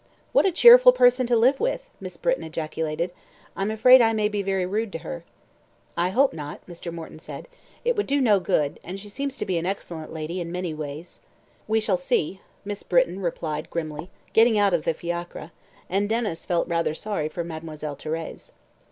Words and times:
"What 0.31 0.47
a 0.47 0.51
cheerful 0.51 0.91
person 0.93 1.27
to 1.27 1.37
live 1.37 1.59
with!" 1.59 1.91
Miss 1.99 2.17
Britton 2.17 2.43
ejaculated. 2.43 3.11
"I'm 3.55 3.69
afraid 3.69 4.01
I 4.01 4.13
may 4.13 4.29
be 4.29 4.41
very 4.41 4.65
rude 4.65 4.91
to 4.93 4.97
her." 5.05 5.23
"I 5.95 6.09
hope 6.09 6.33
not," 6.33 6.65
Mr. 6.65 6.91
Morton 6.91 7.19
said. 7.19 7.47
"It 7.85 7.95
would 7.95 8.07
do 8.07 8.19
no 8.19 8.39
good, 8.39 8.79
and 8.83 8.99
she 8.99 9.09
seems 9.09 9.37
to 9.37 9.45
be 9.45 9.59
an 9.59 9.67
excellent 9.67 10.11
lady 10.11 10.41
in 10.41 10.51
many 10.51 10.73
ways." 10.73 11.21
"We 11.67 11.79
shall 11.79 11.97
see!" 11.97 12.41
Miss 12.65 12.81
Britton 12.81 13.19
replied 13.19 13.69
grimly, 13.69 14.09
getting 14.33 14.57
out 14.57 14.73
of 14.73 14.85
the 14.85 14.95
fiacre; 14.95 15.51
and 15.87 16.09
Denys 16.09 16.47
felt 16.47 16.67
rather 16.67 16.95
sorry 16.95 17.29
for 17.29 17.43
Mademoiselle 17.43 17.95
Thérèse. 17.95 18.49